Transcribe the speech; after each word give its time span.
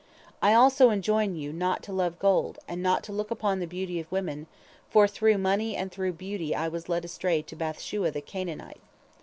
I 0.41 0.55
also 0.55 0.89
enjoin 0.89 1.35
you 1.35 1.53
not 1.53 1.83
to 1.83 1.93
love 1.93 2.17
gold, 2.17 2.57
and 2.67 2.81
not 2.81 3.03
to 3.03 3.11
look 3.11 3.29
upon 3.29 3.59
the 3.59 3.67
beauty 3.67 3.99
of 3.99 4.11
women, 4.11 4.47
for 4.89 5.07
through 5.07 5.37
money 5.37 5.75
and 5.75 5.91
through 5.91 6.13
beauty 6.13 6.55
I 6.55 6.69
was 6.69 6.89
led 6.89 7.05
astray 7.05 7.43
to 7.43 7.55
Bath 7.55 7.79
shua 7.79 8.09
the 8.09 8.19
Canaanite. 8.21 8.81